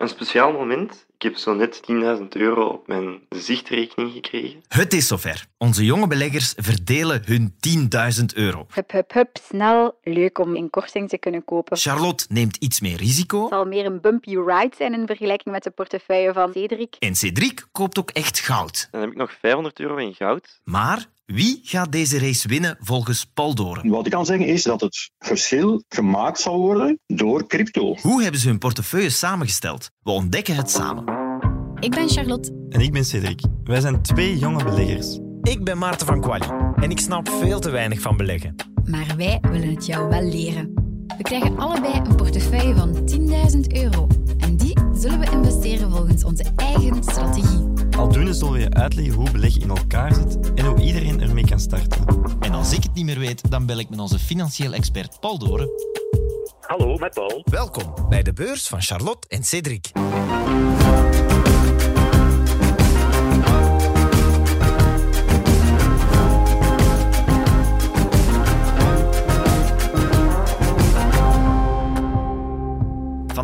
[0.00, 1.06] Een speciaal moment.
[1.20, 1.80] Ik heb zo net
[2.20, 4.62] 10.000 euro op mijn zichtrekening gekregen.
[4.68, 5.46] Het is zover.
[5.58, 7.54] Onze jonge beleggers verdelen hun
[8.20, 8.66] 10.000 euro.
[8.70, 9.98] Hup, hup, hup, snel.
[10.02, 11.76] Leuk om in korting te kunnen kopen.
[11.76, 13.40] Charlotte neemt iets meer risico.
[13.40, 16.96] Het zal meer een bumpy ride zijn in vergelijking met de portefeuille van Cedric.
[16.98, 18.88] En Cedric koopt ook echt goud.
[18.90, 20.60] Dan heb ik nog 500 euro in goud.
[20.64, 23.88] Maar wie gaat deze race winnen volgens Paul Doren?
[23.88, 27.96] Wat ik kan zeggen is dat het verschil gemaakt zal worden door crypto.
[28.00, 29.90] Hoe hebben ze hun portefeuille samengesteld?
[30.02, 31.09] We ontdekken het samen.
[31.80, 32.66] Ik ben Charlotte.
[32.68, 33.40] En ik ben Cedric.
[33.64, 35.18] Wij zijn twee jonge beleggers.
[35.42, 38.54] Ik ben Maarten van Quali en ik snap veel te weinig van beleggen.
[38.84, 40.72] Maar wij willen het jou wel leren.
[41.16, 44.06] We krijgen allebei een portefeuille van 10.000 euro.
[44.38, 47.68] En die zullen we investeren volgens onze eigen strategie.
[47.96, 51.60] Aldoende zullen we je uitleggen hoe beleggen in elkaar zit en hoe iedereen ermee kan
[51.60, 52.04] starten.
[52.40, 55.38] En als ik het niet meer weet, dan bel ik met onze financieel expert Paul
[55.38, 55.68] Doren.
[56.60, 57.42] Hallo, met Paul.
[57.44, 59.90] Welkom bij de beurs van Charlotte en Cedric.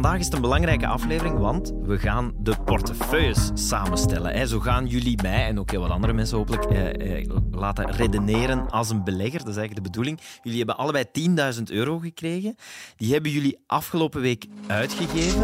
[0.07, 4.49] Vandaag is het een belangrijke aflevering, want we gaan de portefeuilles samenstellen.
[4.49, 8.71] Zo gaan jullie mij en ook heel wat andere mensen hopelijk eh, eh, laten redeneren
[8.71, 9.39] als een belegger.
[9.39, 10.21] Dat is eigenlijk de bedoeling.
[10.43, 11.05] Jullie hebben allebei
[11.59, 12.57] 10.000 euro gekregen.
[12.97, 15.41] Die hebben jullie afgelopen week uitgegeven.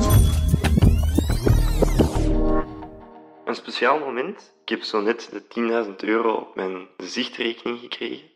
[3.45, 4.55] Een speciaal moment.
[4.63, 8.29] Ik heb zo net de 10.000 euro op mijn zichtrekening gekregen.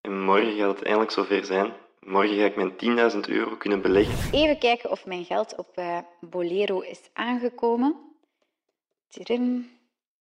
[0.00, 1.72] En morgen gaat het eindelijk zover zijn.
[2.06, 4.32] Morgen ga ik mijn 10.000 euro kunnen beleggen.
[4.32, 7.96] Even kijken of mijn geld op eh, Bolero is aangekomen.
[9.08, 9.70] Tadam.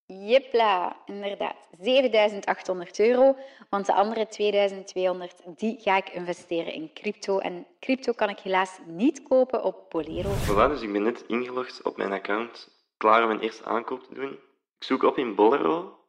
[0.05, 1.55] Jepla, inderdaad.
[1.79, 3.35] 7800 euro,
[3.69, 7.39] want de andere 2200 die ga ik investeren in crypto.
[7.39, 10.29] En crypto kan ik helaas niet kopen op Bolero.
[10.29, 12.69] Voilà, dus ik ben net ingelogd op mijn account.
[12.97, 14.31] Klaar om mijn eerste aankoop te doen.
[14.77, 15.99] Ik zoek op in Bolero.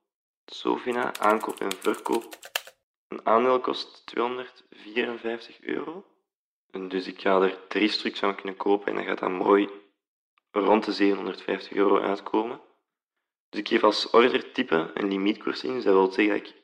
[0.45, 2.39] Sofina, aankoop en verkoop.
[3.13, 6.05] Een aandeel kost 254 euro.
[6.71, 9.69] En dus ik ga er drie stuks van kunnen kopen en dan gaat dat mooi
[10.51, 12.61] rond de 750 euro uitkomen.
[13.49, 15.75] Dus ik geef als ordertype een limietkoers in.
[15.75, 16.55] Dus dat wil zeggen dat ik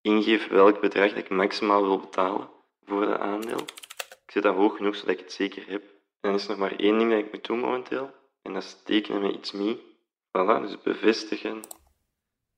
[0.00, 2.50] ingeef welk bedrag ik maximaal wil betalen
[2.84, 3.60] voor dat aandeel.
[4.24, 5.82] Ik zet dat hoog genoeg zodat ik het zeker heb.
[5.82, 8.14] En dan is nog maar één ding dat ik moet doen momenteel.
[8.42, 9.82] En dat is tekenen met iets mee.
[10.28, 11.60] Voilà, dus bevestigen.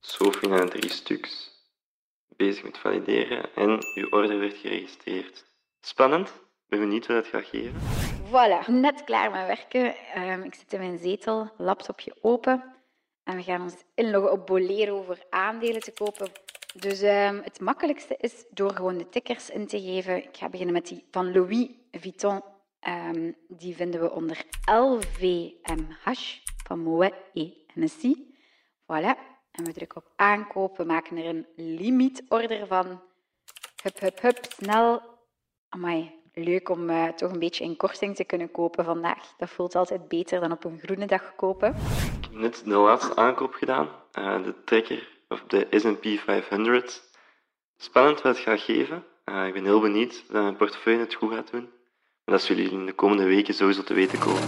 [0.00, 1.51] Sofina drie stuks
[2.36, 5.44] bezig met valideren en uw order werd geregistreerd.
[5.80, 6.32] Spannend.
[6.68, 7.80] Ben benieuwd wat het gaat geven.
[8.28, 9.94] Voilà, net klaar met werken.
[10.14, 12.64] Ehm, ik zit in mijn zetel, laptopje open.
[13.24, 16.28] En we gaan ons inloggen op Bolero voor aandelen te kopen.
[16.74, 20.16] Dus ehm, het makkelijkste is door gewoon de tickers in te geven.
[20.16, 22.42] Ik ga beginnen met die van Louis Vuitton.
[22.80, 26.12] Ehm, die vinden we onder LVMH
[26.66, 28.14] van Moet et Hennessy.
[28.82, 29.31] Voilà.
[29.52, 30.76] En we drukken op aankoop.
[30.76, 33.00] We maken er een limietorder van.
[33.82, 35.02] Hup, hup, hup, snel.
[35.68, 39.34] Amai, leuk om eh, toch een beetje in korting te kunnen kopen vandaag.
[39.38, 41.68] Dat voelt altijd beter dan op een groene dag kopen.
[42.18, 43.88] Ik heb net de laatste aankoop gedaan.
[44.12, 47.02] eh, de tracker of de S&P 500.
[47.76, 49.04] Spannend wat het gaat geven.
[49.24, 51.70] Eh, ik ben heel benieuwd dat mijn portefeuille het goed gaat doen.
[52.24, 54.40] En dat zullen jullie in de komende weken sowieso te weten komen.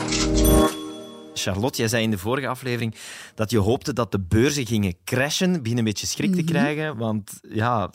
[1.35, 2.95] Charlotte, jij zei in de vorige aflevering
[3.35, 5.63] dat je hoopte dat de beurzen gingen crashen.
[5.63, 6.97] Begin een beetje schrik te krijgen.
[6.97, 7.91] Want ja,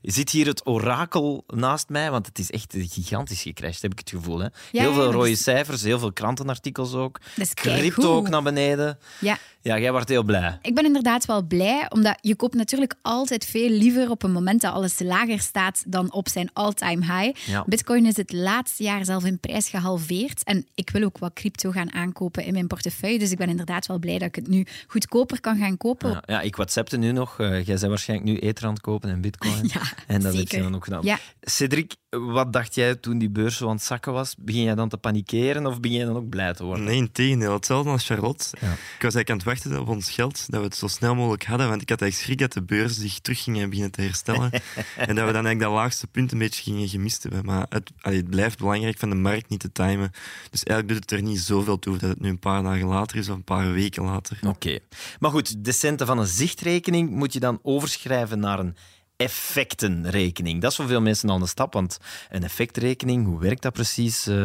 [0.00, 3.98] je zit hier het orakel naast mij, want het is echt gigantisch gecrashed, heb ik
[3.98, 4.38] het gevoel.
[4.38, 4.46] Hè?
[4.72, 7.20] Ja, heel veel rode is- cijfers, heel veel krantenartikels ook.
[7.54, 8.98] Crypto ook naar beneden.
[9.20, 10.58] Ja, Ja, jij wordt heel blij.
[10.62, 14.60] ik ben inderdaad wel blij, omdat je koopt natuurlijk altijd veel liever op een moment
[14.60, 17.48] dat alles lager staat dan op zijn all-time high.
[17.50, 17.64] Ja.
[17.66, 21.70] Bitcoin is het laatste jaar zelf in prijs gehalveerd en ik wil ook wat crypto
[21.70, 24.66] gaan aankopen in mijn portefeuille, dus ik ben inderdaad wel blij dat ik het nu
[24.86, 26.10] goedkoper kan gaan kopen.
[26.10, 27.40] Ja, ja, ik WhatsAppte nu nog.
[27.40, 29.48] Eh, jij bent waarschijnlijk nu Ether aan het kopen en Bitcoin.
[29.72, 30.56] Ja, en dat heb zeker.
[30.56, 31.02] je dan ook gedaan.
[31.04, 31.18] Ja.
[31.40, 34.34] Cedric, wat dacht jij toen die beurs zo aan het zakken was?
[34.38, 36.84] Begin jij dan te panikeren of begin jij dan ook blij te worden?
[36.84, 37.52] Nee, in tegendeel.
[37.52, 38.44] Hetzelfde als Charlotte.
[38.60, 38.72] Ja.
[38.72, 41.44] Ik was eigenlijk aan het wachten op ons geld, dat we het zo snel mogelijk
[41.44, 44.50] hadden, want ik had eigenlijk schrik dat de beurzen zich terug gingen beginnen te herstellen.
[45.08, 47.44] en dat we dan eigenlijk dat laagste punt een beetje gingen gemist hebben.
[47.44, 50.12] Maar het, allee, het blijft belangrijk van de markt niet te timen.
[50.50, 53.16] Dus eigenlijk doet het er niet zoveel toe dat het nu een paar dagen later
[53.16, 54.38] is of een paar weken later.
[54.46, 54.78] Oké.
[55.18, 58.76] Maar goed, de centen van een zichtrekening moet je dan overschrijven naar een
[59.20, 60.60] effectenrekening.
[60.60, 64.26] Dat is voor veel mensen al een stap, want een effectrekening, hoe werkt dat precies?
[64.26, 64.44] Eh,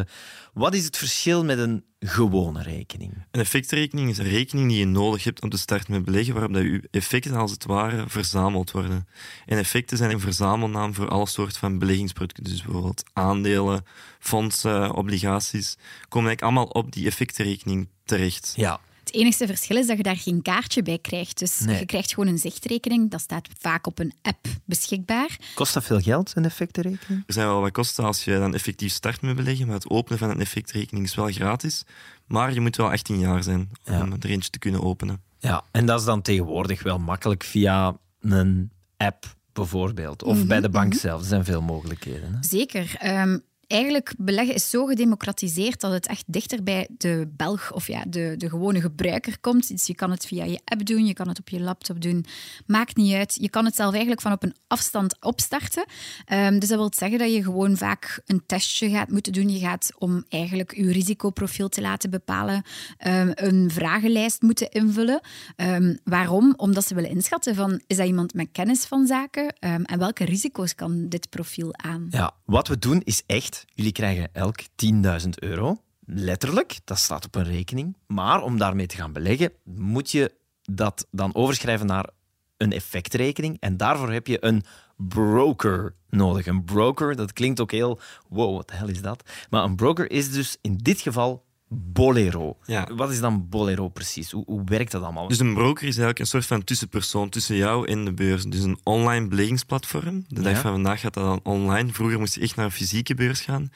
[0.54, 3.14] wat is het verschil met een gewone rekening?
[3.32, 6.54] Een effectrekening is een rekening die je nodig hebt om te starten met beleggen, waarop
[6.54, 9.08] dat je effecten als het ware verzameld worden.
[9.46, 12.44] En effecten zijn een verzamelnaam voor alle soorten van beleggingsproducten.
[12.44, 13.86] Dus bijvoorbeeld aandelen,
[14.20, 15.76] fondsen, obligaties,
[16.10, 18.54] komen eigenlijk allemaal op die effectenrekening terecht.
[18.56, 18.80] Ja.
[19.06, 21.40] Het enige verschil is dat je daar geen kaartje bij krijgt.
[21.40, 21.80] Dus Nee.
[21.80, 23.12] je krijgt gewoon een zichtrekening.
[23.12, 25.38] Dat staat vaak op een app beschikbaar.
[25.56, 27.24] Kost dat veel geld, een effectenrekening?
[27.28, 30.20] Er zijn wel wat kosten als je dan effectief start met beleggen, maar het openen
[30.20, 31.84] van een effectrekening is wel gratis.
[32.28, 34.08] Maar je moet wel 18 jaar zijn om Ja.
[34.20, 35.22] er eentje te kunnen openen.
[35.40, 40.24] Ja, en dat is dan tegenwoordig wel makkelijk via een app bijvoorbeeld.
[40.24, 41.22] Of bij de bank zelf.
[41.22, 42.34] Er zijn veel mogelijkheden.
[42.34, 42.38] Hè?
[42.44, 42.96] Zeker.
[43.00, 48.04] Ehm, eigenlijk, beleggen is zo gedemocratiseerd dat het echt dichter bij de Belg of ja,
[48.08, 49.68] de, de gewone gebruiker komt.
[49.68, 52.26] Dus je kan het via je app doen, je kan het op je laptop doen.
[52.66, 53.38] Maakt niet uit.
[53.42, 55.86] Je kan het zelf eigenlijk van op een afstand opstarten.
[56.26, 59.50] Ehm, dus dat wil zeggen dat je gewoon vaak een testje gaat moeten doen.
[59.50, 62.64] Je gaat om eigenlijk je risicoprofiel te laten bepalen,
[62.98, 65.22] ehm, een vragenlijst moeten invullen.
[65.56, 66.54] Ehm, waarom?
[66.58, 69.54] Omdat ze willen inschatten van, is dat iemand met kennis van zaken?
[69.60, 72.08] En welke risico's kan dit profiel aan?
[72.10, 75.82] Ja, wat we doen is echt, jullie krijgen elk 10.000 euro.
[76.06, 77.98] Letterlijk, dat staat op een rekening.
[78.08, 82.10] Maar om daarmee te gaan beleggen, moet je dat dan overschrijven naar
[82.58, 83.58] een effectrekening.
[83.60, 84.64] En daarvoor heb je een
[84.96, 86.46] broker nodig.
[86.46, 88.00] Een broker, dat klinkt ook heel...
[88.30, 89.30] Wow, wat de hel is dat?
[89.50, 92.58] Maar een broker is dus in dit geval Bolero.
[92.66, 92.90] Ja.
[92.96, 94.32] Wat is dan Bolero precies?
[94.32, 95.28] Hoe, hoe werkt dat allemaal?
[95.28, 98.44] Dus een broker is eigenlijk een soort van tussenpersoon tussen jou en de beurs.
[98.44, 100.26] Dus een online beleggingsplatform.
[100.28, 100.60] De dag Ja.
[100.62, 101.94] van vandaag gaat dat dan online.
[101.94, 103.70] Vroeger moest je echt naar een fysieke beurs gaan.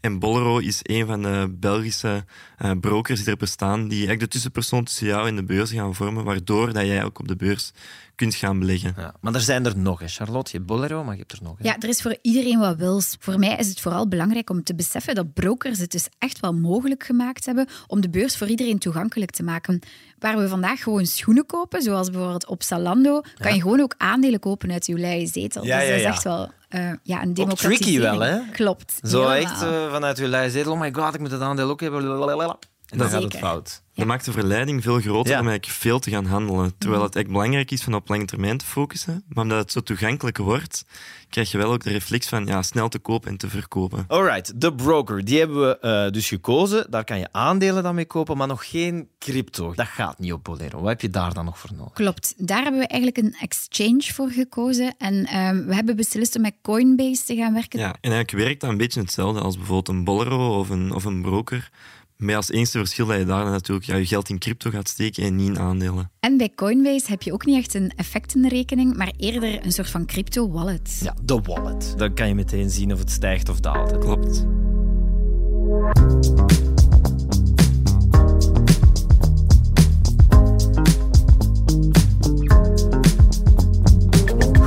[0.00, 2.24] En Bolero is een van de Belgische
[2.56, 5.94] eh, brokers die er bestaan, die eigenlijk de tussenpersoon tussen jou en de beurs gaan
[5.94, 7.72] vormen, waardoor dat jij ook op de beurs
[8.16, 8.94] kunt gaan beleggen.
[8.96, 10.50] Ja, maar er zijn er nog, hè, Charlotte.
[10.50, 11.58] Je hebt Bolero, maar je hebt er nog.
[11.58, 11.64] Hè?
[11.64, 13.16] Ja, er is voor iedereen wat wils.
[13.20, 16.54] Voor mij is het vooral belangrijk om te beseffen dat brokers het dus echt wel
[16.54, 19.80] mogelijk gemaakt hebben om de beurs voor iedereen toegankelijk te maken.
[20.18, 24.40] Waar we vandaag gewoon schoenen kopen, zoals bijvoorbeeld op Zalando, kan je gewoon ook aandelen
[24.40, 25.64] kopen uit je luie zetel.
[25.64, 26.08] Ja, dus dat is ja.
[26.08, 27.78] echt wel eh, ja, een Ook democratisering.
[27.78, 28.38] tricky wel, hè?
[28.52, 28.98] Klopt.
[29.02, 31.80] Zo echt eh, vanuit je lui zetel, oh my god, ik moet het aandeel ook
[31.80, 32.02] hebben.
[32.02, 32.58] lalalala.
[32.86, 33.48] En dan gaat het Zeker.
[33.48, 33.82] fout.
[33.96, 35.40] Dat maakt de verleiding veel groter Ja.
[35.40, 36.74] om eigenlijk veel te gaan handelen.
[36.78, 39.24] Terwijl het echt belangrijk is van op lange termijn te focussen.
[39.28, 40.84] Maar omdat het zo toegankelijk wordt,
[41.28, 44.04] krijg je wel ook de reflex van ja, snel te kopen en te verkopen.
[44.08, 46.86] Alright, de broker, die hebben we eh, dus gekozen.
[46.90, 49.72] Daar kan je aandelen dan mee kopen, maar nog geen crypto.
[49.74, 50.78] Dat gaat niet op Bolero.
[50.80, 51.92] Wat heb je daar dan nog voor nodig?
[51.92, 52.34] Klopt.
[52.36, 54.94] Daar hebben we eigenlijk een exchange voor gekozen.
[54.98, 57.78] En ehm, we hebben beslist om met Coinbase te gaan werken.
[57.78, 61.04] Ja, en eigenlijk werkt dat een beetje hetzelfde als bijvoorbeeld een Bolero of een, of
[61.04, 61.70] een broker.
[62.16, 65.22] Met als enige verschil dat je daar natuurlijk ja, je geld in crypto gaat steken
[65.22, 66.10] en niet in aandelen.
[66.20, 70.06] En bij Coinbase heb je ook niet echt een effectenrekening, maar eerder een soort van
[70.06, 71.00] crypto-wallet.
[71.02, 71.94] Ja, de wallet.
[71.96, 73.98] Dan kan je meteen zien of het stijgt of daalt.
[73.98, 74.46] Klopt.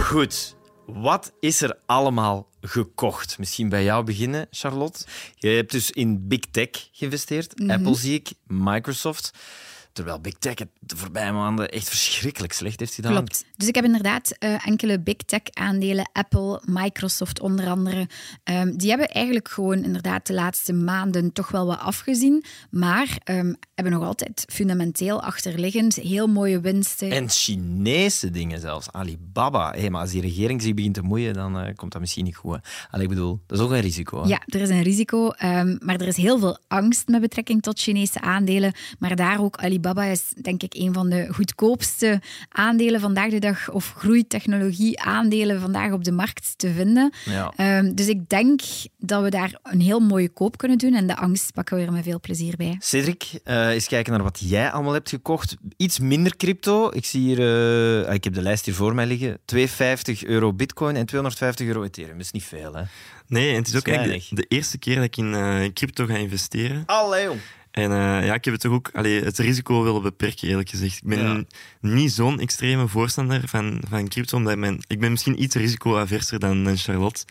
[0.03, 0.57] Goed.
[1.01, 3.37] Wat is er allemaal gekocht?
[3.37, 5.05] Misschien bij jou beginnen, Charlotte.
[5.35, 7.69] Je hebt dus in Big Tech geïnvesteerd.
[7.69, 9.33] Apple zie ik, Microsoft.
[9.93, 13.11] Terwijl Big Tech het de voorbije maanden echt verschrikkelijk slecht heeft gedaan.
[13.11, 13.45] Klopt.
[13.55, 18.07] Dus ik heb inderdaad eh, enkele big tech aandelen, Apple, Microsoft onder andere.
[18.43, 23.53] Ehm, die hebben eigenlijk gewoon inderdaad de laatste maanden toch wel wat afgezien, maar ehm,
[23.75, 27.11] hebben nog altijd fundamenteel achterliggend heel mooie winsten.
[27.11, 28.91] En Chinese dingen zelfs.
[28.91, 29.71] Alibaba.
[29.71, 32.35] Hey, maar als die regering zich begint te moeien, dan eh, komt dat misschien niet
[32.35, 32.59] goed.
[32.91, 34.21] Allee, ik bedoel, dat is ook een risico.
[34.21, 34.27] hè?
[34.27, 37.79] Ja, er is een risico, ehm, maar er is heel veel angst met betrekking tot
[37.79, 38.73] Chinese aandelen.
[38.99, 39.78] Maar daar ook, Alibaba
[40.11, 45.91] is denk ik een van de goedkoopste aandelen vandaag de dag, of groeitechnologie aandelen vandaag
[45.91, 47.13] op de markt te vinden.
[47.25, 47.53] Ja.
[47.55, 48.61] Ehm, dus ik denk
[48.97, 51.91] dat we daar een heel mooie koop kunnen doen en de angst pakken we er
[51.91, 52.75] met veel plezier bij.
[52.79, 55.57] Cedric, eh, eens kijken naar wat jij allemaal hebt gekocht.
[55.77, 56.89] Iets minder crypto.
[56.93, 59.39] Ik zie hier, eh, ah, ik heb de lijst hier voor mij liggen.
[59.45, 62.17] 250 euro bitcoin en 250 euro ethereum.
[62.17, 62.83] Dat is niet veel, hè?
[63.27, 66.05] Nee, en het is ook eigenlijk de, de eerste keer dat ik in eh, crypto
[66.05, 66.83] ga investeren.
[66.85, 67.39] Allee, jong.
[67.71, 70.97] En eh, ja, ik heb het toch ook allee, het risico willen beperken, eerlijk gezegd.
[70.97, 71.43] Ik ben Ja.
[71.81, 76.63] niet zo'n extreme voorstander van, van crypto, omdat mijn, ik ben misschien iets risicoaverser dan,
[76.63, 77.25] dan Charlotte.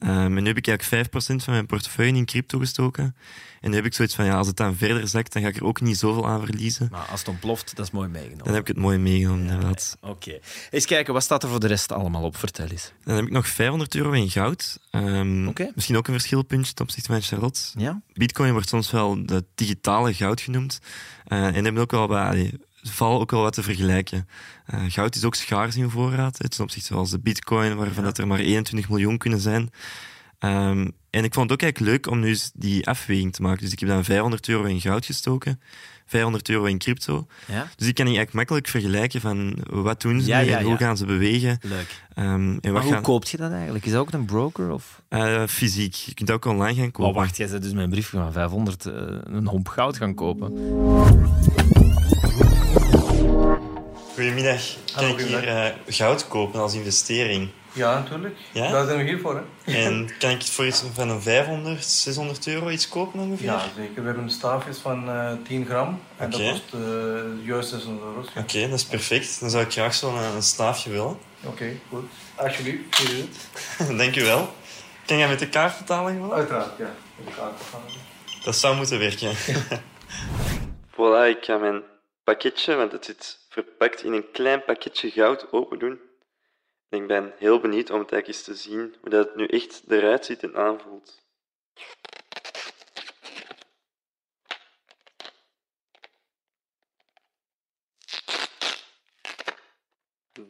[0.00, 1.10] Um, en nu heb ik eigenlijk 5%
[1.44, 3.16] van mijn portefeuille in crypto gestoken.
[3.60, 5.56] En nu heb ik zoiets van, ja, als het dan verder zakt, dan ga ik
[5.56, 6.88] er ook niet zoveel aan verliezen.
[6.90, 8.44] Maar als het ontploft, dat is mooi meegenomen.
[8.44, 9.96] Dan heb ik het mooi meegenomen, inderdaad.
[10.00, 10.38] Oké.
[10.70, 12.36] Eens kijken, wat staat er voor de rest allemaal op?
[12.36, 12.92] Vertel eens.
[13.04, 14.78] Dan heb ik nog 500 euro in goud.
[14.90, 15.70] Um, Oké.
[15.74, 17.60] Misschien ook een verschilpuntje ten opzichte van Charlotte.
[17.74, 18.02] Ja?
[18.12, 20.78] Bitcoin wordt soms wel de digitale goud genoemd.
[21.28, 22.36] Uh, en hebben ook wel wat,
[22.90, 24.28] val ook wel wat te vergelijken.
[24.74, 28.08] Uh, goud is ook schaars in voorraad, hè, ten opzichte van de bitcoin, waarvan Ja.
[28.08, 29.70] dat er maar 21 miljoen kunnen zijn.
[30.40, 33.62] Um, en ik vond het ook eigenlijk leuk om nu eens die afweging te maken.
[33.62, 35.60] Dus ik heb dan 500 euro in goud gestoken,
[36.06, 37.26] 500 euro in crypto.
[37.46, 37.68] Ja?
[37.76, 40.64] Dus ik kan die eigenlijk makkelijk vergelijken van wat doen ze Ja, nu ja, en
[40.64, 41.58] hoe gaan ze bewegen.
[41.62, 42.02] Leuk.
[42.14, 43.84] Ehm, en Maar hoe gaan, koopt je dat eigenlijk?
[43.86, 44.70] Is dat ook een broker?
[44.70, 45.02] Of?
[45.08, 45.94] Eh, fysiek.
[45.94, 47.14] Je kunt dat ook online gaan kopen.
[47.14, 48.92] wacht, jij bent dus met een brief van 500 eh,
[49.24, 50.52] een homp goud gaan kopen.
[54.18, 54.62] Goedemiddag.
[54.94, 57.50] Kan Hallo, ik hier eh, goud kopen als investering?
[57.72, 58.36] Ja, natuurlijk.
[58.52, 58.70] Ja?
[58.70, 59.72] Daar zijn we hier voor, hè?
[59.72, 63.46] En kan ik het voor iets van een 500, 600 euro iets kopen ongeveer?
[63.46, 64.02] Ja, zeker.
[64.02, 66.00] We hebben staafjes van eh 10 gram.
[66.16, 66.42] En Oké.
[66.42, 68.20] dat kost eh, juist 600 euro.
[68.20, 69.40] Oké, Oké, dat is perfect.
[69.40, 71.18] Dan zou ik graag zo'n een staafje willen.
[71.88, 72.04] goed.
[72.34, 73.96] Alsjeblieft, hier is het.
[73.98, 74.52] Dank u wel.
[75.06, 76.32] Kan jij met de kaart betalen gewoon?
[76.32, 76.94] Uiteraard, ja.
[77.16, 78.44] Met de kaart we.
[78.44, 79.34] Dat zou moeten werken.
[80.96, 81.82] voilà, ik ga mijn
[82.24, 86.00] pakketje, want het zit verpakt in een klein pakketje goud, open doen.
[86.88, 89.46] En ik ben heel benieuwd om het eigenlijk eens te zien hoe dat het nu
[89.46, 91.26] echt eruit ziet en aanvoelt.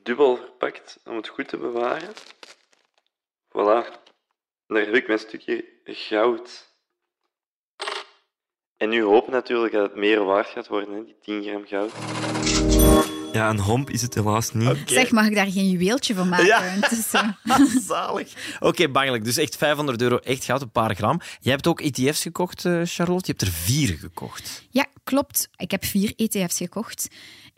[0.02, 2.12] Dubbel verpakt om het goed te bewaren.
[3.48, 3.88] Voilà,
[4.66, 6.66] daar heb ik mijn stukje goud.
[8.76, 11.92] En nu hopen natuurlijk dat het meer waard gaat worden, die 10 gram goud.
[13.38, 14.76] Ja, een homp is het helaas niet.
[14.86, 16.46] Zeg, mag ik daar geen juweeltje van maken?
[16.46, 16.60] Ja.
[16.62, 17.28] Het is, eh,
[17.88, 18.32] Zalig.
[18.60, 19.24] Oké, bangelijk.
[19.24, 21.20] Dus echt 500 euro echt goud, een paar gram.
[21.40, 23.26] Jij hebt ook ETF's gekocht, eh, Charlotte.
[23.26, 24.66] Je hebt er vier gekocht.
[24.70, 25.48] Ja, klopt.
[25.56, 27.08] Ik heb vier ETF's gekocht.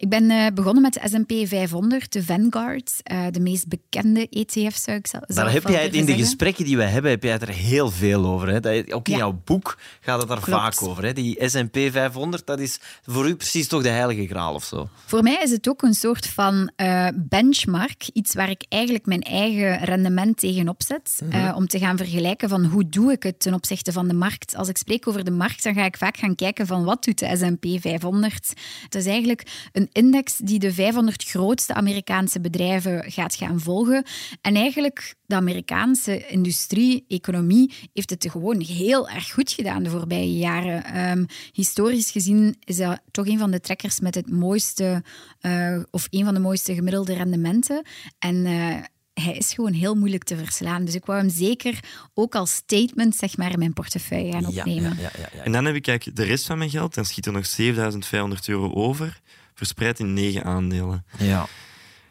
[0.00, 4.76] Ik ben eh, begonnen met de S&P 500, de Vanguard, eh, de meest bekende ETF
[4.76, 7.33] zou ik zelf Daar heb jij het in de gesprekken die wij hebben, heb jij
[7.33, 8.49] het er heel veel over.
[8.49, 8.61] Hè?
[8.61, 9.19] Dat, ook in Ja.
[9.19, 10.61] jouw boek gaat het daar Klopt.
[10.61, 11.04] vaak over.
[11.04, 11.12] Hè?
[11.12, 14.88] Die S&P 500, dat is voor u precies toch de heilige graal of zo.
[15.07, 19.23] Voor mij is het ook een soort van eh, benchmark, iets waar ik eigenlijk mijn
[19.23, 21.54] eigen rendement tegenop zet, Mhm.
[21.54, 24.57] om te gaan vergelijken van hoe doe ik het ten opzichte van de markt.
[24.57, 27.19] Als ik spreek over de markt, dan ga ik vaak gaan kijken van wat doet
[27.19, 28.52] de S&P 500.
[28.83, 34.04] Het is eigenlijk een index die de 500 grootste Amerikaanse bedrijven gaat gaan volgen.
[34.40, 40.32] En eigenlijk de Amerikaanse industrie, economie, heeft het gewoon heel erg goed gedaan de voorbije
[40.32, 40.85] jaren.
[40.85, 45.02] Ehm, historisch gezien is dat toch een van de trekkers met het mooiste,
[45.40, 47.82] eh, of een van de mooiste gemiddelde rendementen.
[48.18, 48.76] En eh,
[49.14, 50.85] hij is gewoon heel moeilijk te verslaan.
[50.85, 51.80] Dus ik wou hem zeker
[52.14, 54.97] ook als statement zeg maar, in mijn portefeuille gaan opnemen.
[55.00, 55.42] ja, ja, ja.
[55.42, 58.49] En dan heb ik eigenlijk de rest van mijn geld, dan schiet er nog 7500
[58.49, 59.20] euro over,
[59.61, 61.05] verspreid in negen aandelen.
[61.19, 61.47] ja.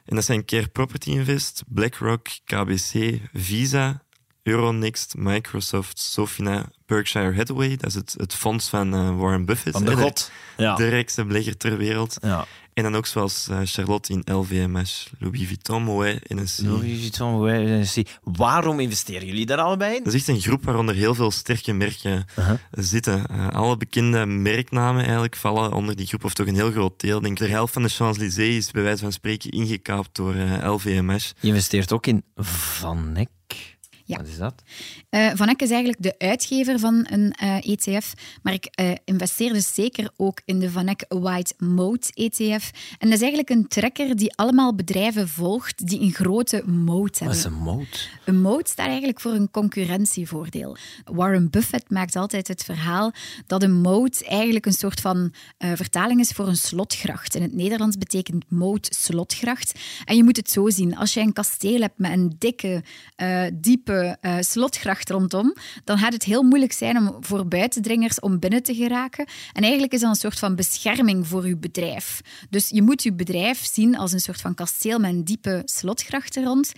[0.06, 4.04] En dat zijn Care Property Invest, BlackRock, KBC, Visa,
[4.44, 7.76] Euronext, Microsoft, Sofina, Berkshire Hathaway.
[7.78, 9.76] Dat is het, het fonds van eh, Warren Buffett.
[9.76, 10.32] Van de god.
[10.58, 10.76] Ja.
[10.76, 12.18] De rijkste belegger ter wereld.
[12.22, 12.46] ja.
[12.80, 16.60] En dan ook zoals eh, Charlotte in LVMH, Louis Vuitton, Moet, NSC.
[16.60, 17.86] Louis Vuitton, ouais,
[18.24, 20.04] Waarom investeren jullie daar allebei in?
[20.04, 22.26] Dat is echt een groep waaronder heel veel sterke merken
[22.72, 23.26] zitten.
[23.28, 27.18] Eh, alle bekende merknamen eigenlijk vallen onder die groep, of toch een heel groot deel.
[27.18, 30.74] Ik denk de helft van de Champs-Élysées is bij wijze van spreken ingekaapt door eh,
[30.74, 31.24] LVMH.
[31.40, 33.30] Je investeert ook in Van Eck.
[34.10, 34.18] Ja.
[34.18, 34.64] Wat is dat?
[35.10, 39.54] Eh, Van Eck is eigenlijk de uitgever van een eh, ETF, maar ik eh, investeer
[39.54, 42.72] dus zeker ook in de Van Eck White Mode ETF.
[42.98, 47.20] En dat is eigenlijk een tracker die allemaal bedrijven volgt die een grote mode Wat
[47.20, 47.38] hebben.
[47.38, 48.10] is een moot?
[48.26, 50.78] Een mode staat eigenlijk voor een concurrentievoordeel.
[51.04, 53.12] Warren Buffett maakt altijd het verhaal
[53.48, 57.36] dat een mode eigenlijk een soort van vertaling is voor een slotgracht.
[57.36, 59.80] In het Nederlands betekent mode slotgracht.
[60.06, 60.98] En je moet het zo zien.
[60.98, 62.84] Als je een kasteel hebt met een dikke,
[63.16, 63.44] eh,
[64.00, 68.76] eh, slotgracht rondom, dan gaat het heel moeilijk zijn om voor buitendringers om binnen te
[68.76, 69.28] geraken.
[69.54, 72.22] En eigenlijk is dat een soort van bescherming voor je bedrijf.
[72.50, 76.36] Dus je moet je bedrijf zien als een soort van kasteel met een diepe slotgracht
[76.36, 76.72] er rond.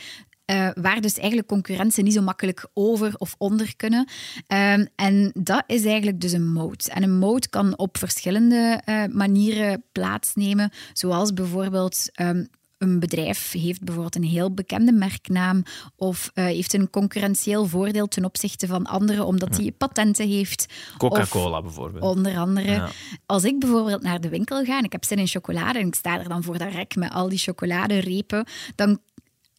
[0.51, 4.08] Eh, waar dus eigenlijk concurrentie niet zo makkelijk over of onder kunnen.
[4.48, 6.88] Ehm, en dat is eigenlijk dus een moat.
[6.88, 12.46] En een moat kan op verschillende eh, manieren plaatsnemen, zoals bijvoorbeeld ehm,
[12.82, 15.64] een bedrijf heeft bijvoorbeeld een heel bekende merknaam
[15.96, 20.66] of eh, heeft een concurrentieel voordeel ten opzichte van anderen omdat hij patenten heeft.
[20.98, 22.04] Coca-Cola bijvoorbeeld.
[22.04, 22.72] Onder andere.
[22.72, 22.90] Ja.
[23.26, 25.96] Als ik bijvoorbeeld naar de winkel ga en ik heb zin in chocolade en ik
[25.96, 28.46] sta er dan voor dat rek met al die chocoladerepen,
[28.76, 29.00] dan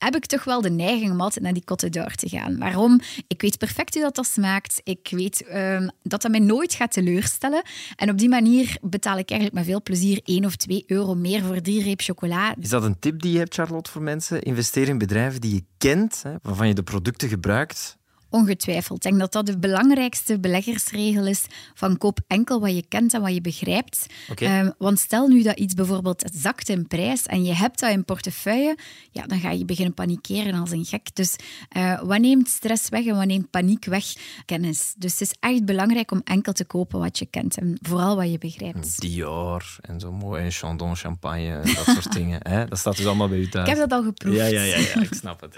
[0.04, 2.58] heb ik toch wel de neiging om altijd naar die Côte d'Or te gaan.
[2.58, 3.00] Waarom?
[3.26, 4.80] Ik weet perfect hoe dat, dat smaakt.
[4.84, 7.62] Ik weet ehm, dat dat mij nooit gaat teleurstellen.
[7.96, 11.42] En op die manier betaal ik eigenlijk met veel plezier 1 of 2 euro meer
[11.42, 12.54] voor die reep chocola.
[12.60, 14.42] Is dat een tip die je hebt, Charlotte, voor mensen?
[14.42, 18.00] Investeer in bedrijven die je kent, hè, waarvan je de producten gebruikt
[18.32, 18.96] Ongetwijfeld.
[18.96, 23.20] Ik denk dat dat de belangrijkste beleggersregel is van koop enkel wat je kent en
[23.20, 24.06] wat je begrijpt.
[24.40, 28.04] Um, want stel nu dat iets bijvoorbeeld zakt in prijs en je hebt dat in
[28.04, 28.76] portefeuille,
[29.10, 31.14] ja, dan ga je beginnen panikeren als een gek.
[31.14, 31.36] Dus
[31.76, 34.04] uh, wat neemt stress weg en wat neemt paniek weg?
[34.44, 34.94] Kennis.
[34.98, 38.30] Dus het is echt belangrijk om enkel te kopen wat je kent en vooral wat
[38.30, 39.00] je begrijpt.
[39.00, 42.40] Dior en zo mooi, en Chandon champagne en dat soort dingen.
[42.42, 42.66] Hè?
[42.66, 43.68] Dat staat dus allemaal bij u thuis.
[43.68, 44.36] Ik heb dat al geproefd.
[44.36, 45.56] Ja, ja, ja, ja ik snap het.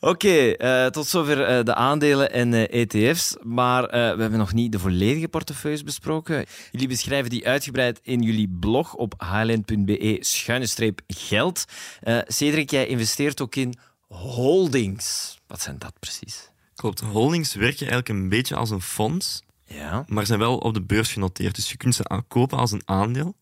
[0.00, 3.36] Oké, okay, uh, tot zover uh, de aandelen en uh, ETF's.
[3.42, 6.46] Maar we hebben nog niet de volledige portefeuilles besproken.
[6.70, 11.64] Jullie beschrijven die uitgebreid in jullie blog op highland.be-geld.
[12.26, 13.74] Cedric, jij investeert ook in
[14.08, 15.38] holdings.
[15.46, 16.50] Wat zijn dat precies?
[16.74, 19.42] Klopt, holdings werken eigenlijk een beetje als een fonds.
[19.64, 20.04] Ja.
[20.06, 21.54] Maar zijn wel op de beurs genoteerd.
[21.54, 23.34] Dus je kunt ze kopen als een aandeel.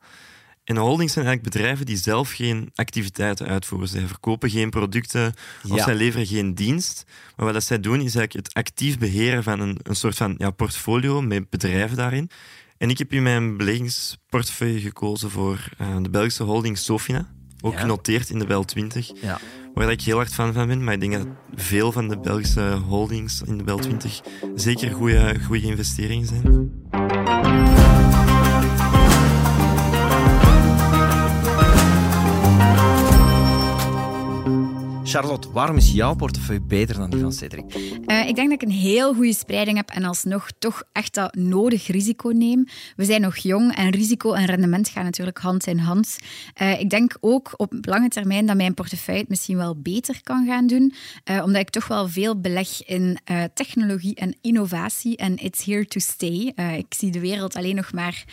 [0.64, 3.88] En holdings zijn eigenlijk bedrijven die zelf geen activiteiten uitvoeren.
[3.88, 5.35] Zij verkopen geen producten
[5.71, 5.85] of Ja.
[5.85, 7.04] zij leveren geen dienst.
[7.37, 10.35] Maar wat dat zij doen, is eigenlijk het actief beheren van een, een soort van
[10.38, 12.30] ja, portfolio met bedrijven daarin.
[12.78, 17.33] En ik heb in mijn beleggingsportefeuille gekozen voor eh, de Belgische holding Sofina.
[17.61, 17.78] Ook Ja.
[17.80, 19.11] genoteerd in de Bel 20.
[19.21, 19.38] Ja.
[19.75, 20.85] Waar ik heel hard fan van ben.
[20.85, 24.21] Maar ik denk dat veel van de Belgische holdings in de Bel 20
[24.54, 27.84] zeker goede, goede investeringen zijn.
[35.14, 37.75] Charlotte, waarom is jouw portefeuille beter dan die van Cedric?
[37.75, 41.35] Uh, ik denk dat ik een heel goede spreiding heb en alsnog toch echt dat
[41.35, 42.64] nodig risico neem.
[42.97, 46.18] We zijn nog jong en risico en rendement gaan natuurlijk hand in hand.
[46.62, 50.47] Uh, ik denk ook op lange termijn dat mijn portefeuille het misschien wel beter kan
[50.47, 50.94] gaan doen,
[51.30, 53.18] uh, omdat ik toch wel veel beleg in
[53.54, 56.52] technologie en innovatie en it's here to stay.
[56.76, 58.25] ik zie de wereld alleen nog maar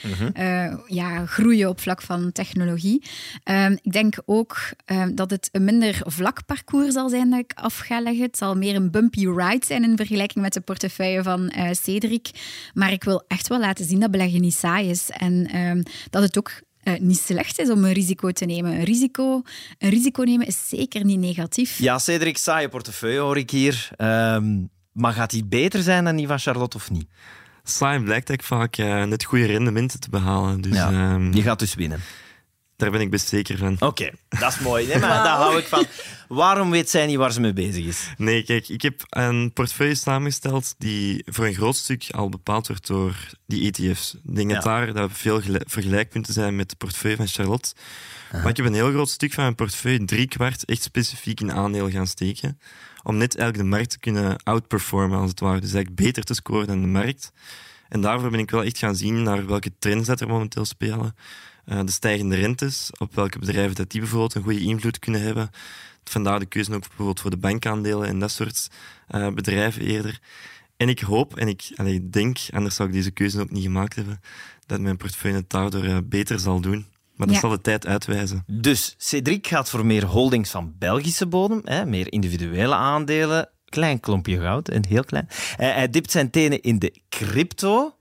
[0.88, 3.04] ja, groeien op vlak van technologie.
[3.82, 4.58] ik denk ook
[5.14, 8.24] dat het een minder vlak parcours zal zijn dat ik af ga leggen.
[8.24, 12.30] Het zal meer een bumpy ride zijn in vergelijking met de portefeuille van uh, Cedric.
[12.74, 15.10] Maar ik wil echt wel laten zien dat beleggen niet saai is.
[15.10, 16.52] En uh, dat het ook
[16.84, 18.72] uh, niet slecht is om een risico te nemen.
[18.72, 19.42] Een risico,
[19.78, 21.80] een risico nemen is zeker niet negatief.
[21.80, 23.90] Ja, Cedric, saaie portefeuille hoor ik hier.
[23.98, 27.08] Um, maar gaat die beter zijn dan die van Charlotte of niet?
[27.64, 30.62] Saai blijkt eigenlijk vaak uh, net goede rendementen te behalen.
[30.62, 32.00] Dus, ja, um, je gaat dus winnen.
[32.82, 33.74] Daar ben ik best zeker van.
[33.74, 34.88] Oké, okay, dat is mooi.
[34.88, 35.86] Nee, maar daar hou ik van.
[36.28, 38.08] Waarom weet zij niet waar ze mee bezig is?
[38.18, 42.88] Nee, kijk, ik heb een portefeuille samengesteld die voor een groot stuk al bepaald wordt
[42.88, 44.14] door die ETF's.
[44.24, 44.56] Ik denk Ja.
[44.56, 47.74] dat daar dat veel gel- vergelijkpunten zijn met de portefeuille van Charlotte.
[48.32, 51.52] Maar ik heb een heel groot stuk van mijn portefeuille, drie kwart, echt specifiek in
[51.54, 52.60] aandelen gaan steken.
[53.04, 55.60] Om net eigenlijk de markt te kunnen outperformen, als het ware.
[55.60, 57.32] Dus eigenlijk beter te scoren dan de markt.
[57.90, 61.16] En daarvoor ben ik wel echt gaan zien naar welke trends dat er momenteel spelen.
[61.72, 65.50] Uh, de stijgende rentes, op welke bedrijven dat die bijvoorbeeld een goede invloed kunnen hebben.
[66.04, 68.68] Vandaar de keuze ook bijvoorbeeld voor de bankaandelen en dat soort
[69.16, 70.20] uh, bedrijven eerder.
[70.78, 73.96] En ik hoop, en ik allee, denk, anders zou ik deze keuze ook niet gemaakt
[73.96, 74.22] hebben,
[74.66, 76.86] dat mijn portefeuille het daardoor uh, beter zal doen.
[77.16, 77.42] Maar dat Ja.
[77.42, 78.44] zal de tijd uitwijzen.
[78.48, 84.40] Dus Cedric gaat voor meer holdings van Belgische bodem, hè, meer individuele aandelen, klein klompje
[84.40, 85.28] goud, en heel klein.
[85.56, 87.96] Hij, hij dipt zijn tenen in de crypto,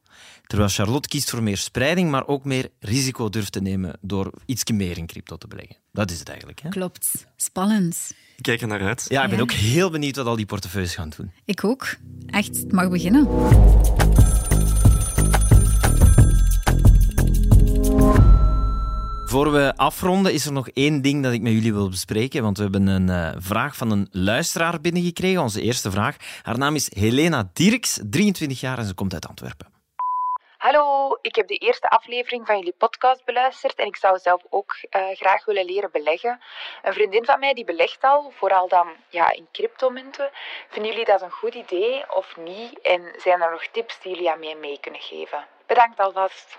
[0.50, 4.70] terwijl Charlotte kiest voor meer spreiding, maar ook meer risico durft te nemen door iets
[4.72, 5.76] meer in crypto te beleggen.
[5.92, 6.60] Dat is het eigenlijk.
[6.62, 6.68] Hè?
[6.68, 7.26] Klopt.
[7.36, 8.12] Spannend.
[8.36, 9.06] Ik kijk er naar uit.
[9.08, 9.42] Ja, ik ben Ja.
[9.42, 11.30] ook heel benieuwd wat al die portefeuilles gaan doen.
[11.44, 11.96] Ik ook.
[12.26, 13.26] Echt, het mag beginnen.
[19.24, 22.56] Voor we afronden is er nog één ding dat ik met jullie wil bespreken, want
[22.56, 26.16] we hebben een eh, vraag van een luisteraar binnengekregen, onze eerste vraag.
[26.42, 29.66] Haar naam is Helena Dirks, 23 jaar en ze komt uit Antwerpen.
[30.60, 34.76] Hallo, ik heb de eerste aflevering van jullie podcast beluisterd en ik zou zelf ook
[34.90, 36.40] eh, graag willen leren beleggen.
[36.82, 40.30] Een vriendin van mij die belegt al, vooral dan ja, in cryptomunten.
[40.68, 42.80] Vinden jullie dat een goed idee of niet?
[42.80, 45.46] En zijn er nog tips die jullie aan mij mee kunnen geven?
[45.66, 46.58] Bedankt alvast.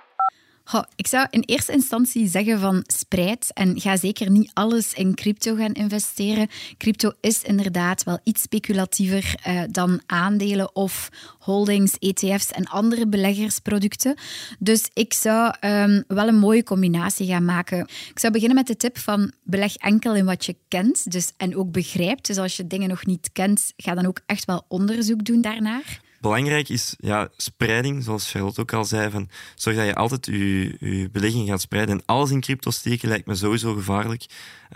[0.95, 5.55] Ik zou in eerste instantie zeggen van spreid en ga zeker niet alles in crypto
[5.55, 6.49] gaan investeren.
[6.77, 14.15] Crypto is inderdaad wel iets speculatiever eh, dan aandelen of holdings, ETF's en andere beleggersproducten.
[14.59, 17.79] Dus ik zou ehm, wel een mooie combinatie gaan maken.
[18.09, 21.57] Ik zou beginnen met de tip van beleg enkel in wat je kent dus, en
[21.57, 22.27] ook begrijpt.
[22.27, 26.01] Dus als je dingen nog niet kent, ga dan ook echt wel onderzoek doen daarnaar.
[26.21, 29.09] Belangrijk is ja, spreiding, zoals Charlotte ook al zei.
[29.09, 31.95] Van, zorg dat je altijd je, je belegging gaat spreiden.
[31.95, 34.25] En alles in crypto steken lijkt me sowieso gevaarlijk.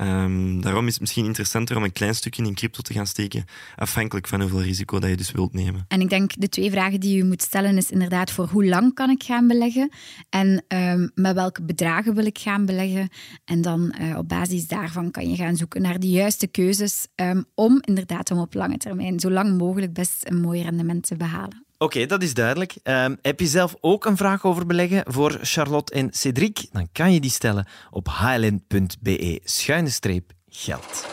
[0.02, 3.46] Um, daarom is het misschien interessanter om een klein stukje in crypto te gaan steken,
[3.76, 5.86] afhankelijk van hoeveel risico dat je dus wilt nemen.
[5.88, 8.94] En ik denk de twee vragen die je moet stellen is inderdaad voor hoe lang
[8.94, 9.90] kan ik gaan beleggen
[10.30, 13.10] en um, met welke bedragen wil ik gaan beleggen.
[13.46, 17.46] En dan uh, op basis daarvan kan je gaan zoeken naar de juiste keuzes um,
[17.54, 21.35] om inderdaad om op lange termijn zo lang mogelijk best een mooi rendement te behalen.
[21.78, 22.76] Oké, dat is duidelijk.
[22.84, 26.66] Um, heb je zelf ook een vraag over beleggen voor Charlotte en Cédric?
[26.72, 31.06] Dan kan je die stellen op hln.be schuine streep geld.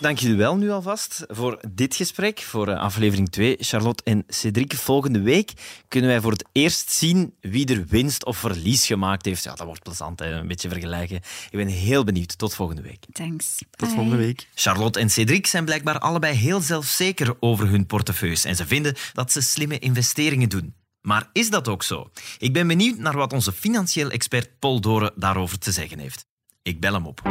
[0.00, 3.56] Dank jullie wel nu alvast voor dit gesprek, voor eh, aflevering 2.
[3.60, 5.52] Charlotte en Cédric, volgende week
[5.88, 9.44] kunnen wij voor het eerst zien wie er winst of verlies gemaakt heeft.
[9.44, 10.32] Ja, dat wordt plezant, hè?
[10.32, 11.16] een beetje vergelijken.
[11.50, 12.38] Ik ben heel benieuwd.
[12.38, 13.04] Tot volgende week.
[13.12, 13.58] Thanks.
[13.70, 14.48] Tot volgende week.
[14.54, 19.32] Charlotte en Cédric zijn blijkbaar allebei heel zelfzeker over hun portefeuilles en ze vinden dat
[19.32, 20.74] ze slimme investeringen doen.
[21.00, 22.10] Maar is dat ook zo?
[22.38, 26.26] Ik ben benieuwd naar wat onze financieel expert Paul Doren daarover te zeggen heeft.
[26.62, 27.22] Ik bel hem op.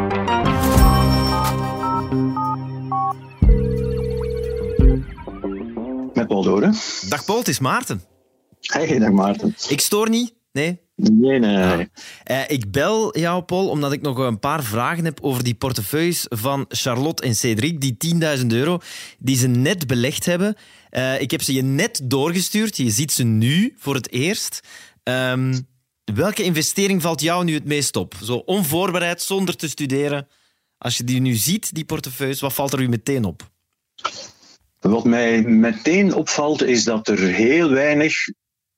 [6.23, 6.75] Met Paul Doren.
[7.09, 8.03] Dag Paul, het is Maarten.
[8.59, 9.55] Hey, dag Maarten.
[9.67, 10.33] Ik stoor niet?
[10.51, 10.79] Nee?
[10.95, 11.75] Nee, nee.
[11.75, 11.89] nee.
[12.31, 16.25] Uh, ik bel jou, Paul, omdat ik nog een paar vragen heb over die portefeuilles
[16.29, 17.97] van Charlotte en Cédric, die
[18.39, 18.79] 10.000 euro
[19.19, 20.55] die ze net belegd hebben.
[20.91, 22.77] Uh, ik heb ze je net doorgestuurd.
[22.77, 24.59] Je ziet ze nu voor het eerst.
[25.03, 25.67] Um,
[26.03, 28.15] welke investering valt jou nu het meest op?
[28.23, 30.27] Zo onvoorbereid, zonder te studeren.
[30.77, 33.51] Als je die nu ziet, die portefeuilles, wat valt er u meteen op?
[34.84, 38.13] Wat mij meteen opvalt is dat er heel weinig,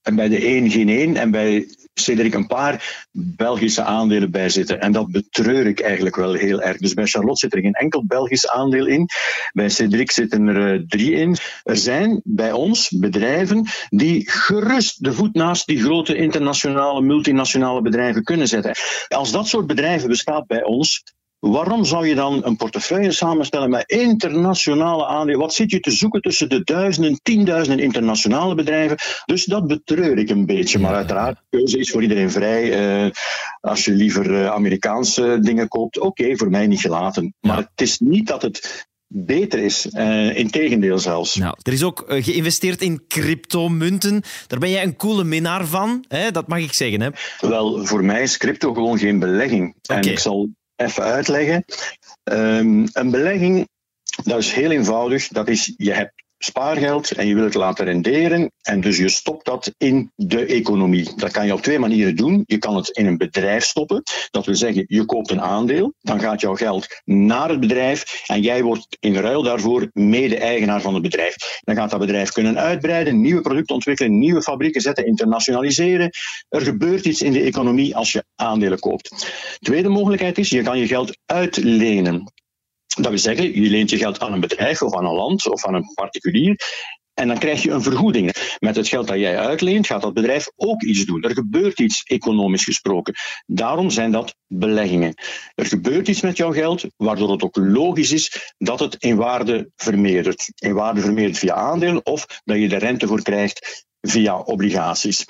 [0.02, 4.82] en bij de een geen één, en bij Cedric een paar Belgische aandelen bij zitten.
[4.82, 6.78] En dat betreur ik eigenlijk wel heel erg.
[6.78, 9.08] Dus bij Charlotte zit er geen enkel Belgisch aandeel in.
[9.54, 11.36] Bij Cedric zitten er uh, drie in.
[11.64, 18.24] Er zijn bij ons bedrijven die gerust de voet naast die grote internationale, multinationale bedrijven
[18.24, 18.76] kunnen zetten.
[19.08, 21.04] Als dat soort bedrijven bestaat bij ons,
[21.52, 25.40] Waarom zou je dan een portefeuille samenstellen met internationale aandelen?
[25.40, 28.98] Wat zit je te zoeken tussen de duizenden, tienduizenden internationale bedrijven?
[29.26, 30.80] Dus dat betreur ik een beetje.
[30.80, 33.04] Maar uiteraard, de keuze is voor iedereen vrij.
[33.06, 33.12] Uh,
[33.62, 37.34] als je liever uh, Amerikaanse dingen koopt, oké, voor mij niet gelaten.
[37.40, 39.88] Maar het is niet dat het beter is.
[39.92, 41.36] Uh, Integendeel zelfs.
[41.36, 44.24] Nou, er is ook uh, geïnvesteerd in cryptomunten.
[44.48, 46.32] Daar ben jij een coole minnaar van, hè?
[46.32, 47.02] dat mag ik zeggen.
[47.02, 47.10] Hè?
[47.40, 49.76] Wel, voor mij is crypto gewoon geen belegging.
[49.82, 49.98] Okay.
[49.98, 51.66] En ik zal even uitleggen.
[52.24, 53.70] Um, een belegging,
[54.24, 55.28] dat is heel eenvoudig.
[55.28, 58.52] Dat is, je hebt spaargeld en je wilt het laten renderen.
[58.62, 61.10] En dus je stopt dat in de economie.
[61.16, 62.44] Dat kan je op twee manieren doen.
[62.46, 64.04] Je kan het in een bedrijf stoppen.
[64.32, 65.94] Dat wil zeggen, je koopt een aandeel.
[66.02, 68.24] Dan gaat jouw geld naar het bedrijf.
[68.26, 71.36] En jij wordt in ruil daarvoor mede-eigenaar van het bedrijf.
[71.64, 76.10] Dan gaat dat bedrijf kunnen uitbreiden, nieuwe producten ontwikkelen, nieuwe fabrieken zetten, internationaliseren.
[76.50, 79.34] Er gebeurt iets in de economie als je aandelen koopt.
[79.60, 82.34] Tweede mogelijkheid is, je kan je geld uitlenen.
[82.96, 85.66] Dat wil zeggen, je leent je geld aan een bedrijf of aan een land of
[85.66, 86.58] aan een particulier.
[87.14, 88.56] En dan krijg je een vergoeding.
[88.60, 91.24] Met het geld dat jij uitleent, gaat dat bedrijf ook iets doen.
[91.24, 93.14] Er gebeurt iets economisch gesproken.
[93.46, 95.14] Daarom zijn dat beleggingen.
[95.56, 99.70] Er gebeurt iets met jouw geld, waardoor het ook logisch is dat het in waarde
[99.76, 100.52] vermeerdert.
[100.56, 105.26] In waarde vermeerdert via aandelen of dat je de rente voor krijgt via obligaties.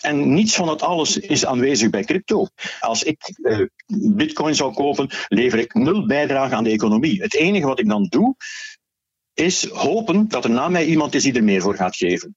[0.00, 2.46] En niets van dat alles is aanwezig bij crypto.
[2.80, 3.66] Als ik uh,
[4.14, 7.22] bitcoin zou kopen, lever ik nul bijdrage aan de economie.
[7.22, 8.36] Het enige wat ik dan doe,
[9.34, 12.36] is hopen dat er na mij iemand is die er meer voor gaat geven.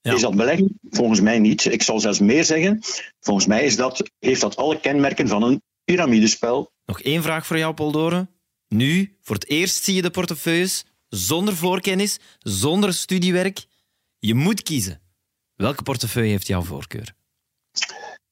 [0.00, 0.14] Ja.
[0.14, 0.78] Is dat beleggen?
[0.90, 1.64] Volgens mij niet.
[1.64, 2.80] Ik zal zelfs meer zeggen.
[3.20, 6.72] Volgens mij is dat, heeft dat alle kenmerken van een piramidespel.
[6.84, 8.30] Nog één vraag voor jou, Poldoren.
[8.68, 13.64] Nu, voor het eerst zie je de portefeuilles zonder voorkennis, zonder studiewerk.
[14.18, 15.01] Je moet kiezen.
[15.62, 17.14] Welke portefeuille heeft jouw voorkeur?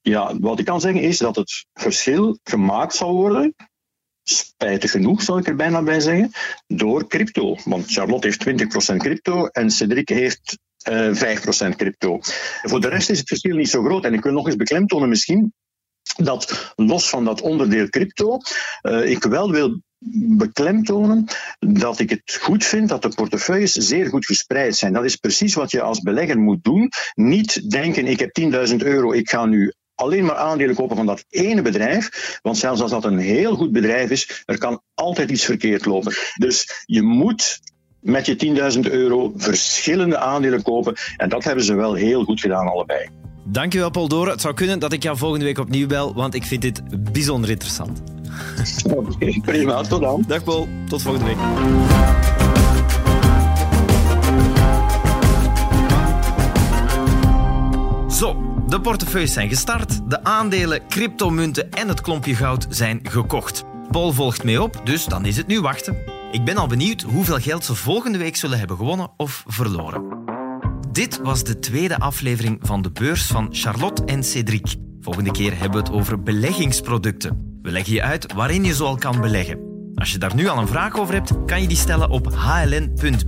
[0.00, 3.54] Ja, wat ik kan zeggen is dat het verschil gemaakt zal worden,
[4.22, 6.30] spijtig genoeg zal ik er bijna bij zeggen,
[6.66, 7.56] door crypto.
[7.64, 12.18] Want Charlotte heeft 20% crypto en Cedric heeft uh, 5% crypto.
[12.62, 14.04] Voor de rest is het verschil niet zo groot.
[14.04, 15.52] En ik wil nog eens beklemtonen misschien
[16.16, 18.38] dat los van dat onderdeel crypto,
[18.82, 19.80] uh, ik wel wil
[20.36, 21.24] beklemtonen
[21.58, 24.92] dat ik het goed vind dat de portefeuilles zeer goed gespreid zijn.
[24.92, 26.90] Dat is precies wat je als belegger moet doen.
[27.14, 31.24] Niet denken, ik heb 10.000 euro, ik ga nu alleen maar aandelen kopen van dat
[31.28, 32.38] ene bedrijf.
[32.42, 36.14] Want zelfs als dat een heel goed bedrijf is, er kan altijd iets verkeerd lopen.
[36.36, 37.60] Dus je moet
[38.00, 40.96] met je 10.000 euro verschillende aandelen kopen.
[41.16, 43.08] En dat hebben ze wel heel goed gedaan, allebei.
[43.44, 44.32] Dankjewel, Paul Doren.
[44.32, 47.50] Het zou kunnen dat ik jou volgende week opnieuw bel, want ik vind dit bijzonder
[47.50, 48.02] interessant.
[48.84, 49.82] Oké, okay, prima.
[49.82, 50.24] Tot dan.
[50.26, 50.68] Dag Paul.
[50.88, 51.38] Tot volgende week.
[58.12, 63.64] Zo, de portefeuilles zijn gestart, de aandelen, cryptomunten en het klompje goud zijn gekocht.
[63.90, 65.96] Paul volgt mee op, dus dan is het nu wachten.
[66.32, 70.02] Ik ben al benieuwd hoeveel geld ze volgende week zullen hebben gewonnen of verloren.
[70.92, 74.74] Dit was de tweede aflevering van de beurs van Charlotte en Cédric.
[75.00, 77.49] Volgende keer hebben we het over beleggingsproducten.
[77.62, 79.68] We leggen je uit waarin je zoal kan beleggen.
[79.94, 83.24] Als je daar nu al een vraag over hebt, kan je die stellen op hln.be-geld.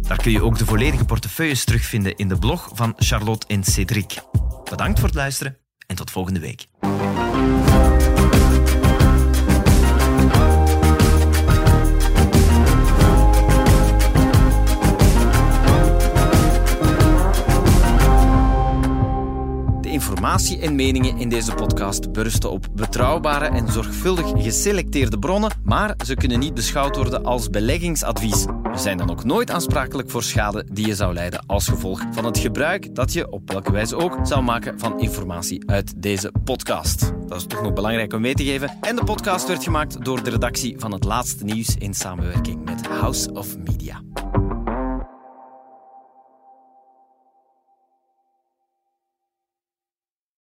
[0.00, 4.14] Daar kun je ook de volledige portefeuilles terugvinden in de blog van Charlotte en Cédric.
[4.70, 6.66] Bedankt voor het luisteren en tot volgende week.
[19.90, 26.14] Informatie en meningen in deze podcast berusten op betrouwbare en zorgvuldig geselecteerde bronnen, maar ze
[26.14, 28.44] kunnen niet beschouwd worden als beleggingsadvies.
[28.44, 32.24] We zijn dan ook nooit aansprakelijk voor schade die je zou lijden als gevolg van
[32.24, 37.12] het gebruik dat je op welke wijze ook zou maken van informatie uit deze podcast.
[37.26, 38.76] Dat is toch nog belangrijk om mee te geven.
[38.80, 42.86] En de podcast werd gemaakt door de redactie van het laatste nieuws in samenwerking met
[42.86, 44.00] House of Media.